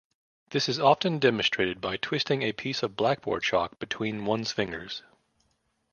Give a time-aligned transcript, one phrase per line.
[0.49, 5.03] This is often demonstrated by twisting a piece of blackboard chalk between one's fingers.